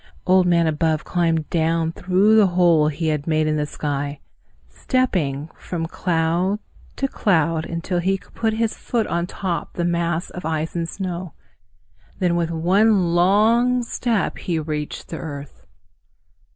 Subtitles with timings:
[0.25, 4.19] Old Man Above climbed down through the hole he had made in the sky,
[4.67, 6.57] stepping from cloud
[6.95, 10.89] to cloud, until he could put his foot on top the mass of ice and
[10.89, 11.33] snow.
[12.17, 15.67] Then with one long step he reached the earth.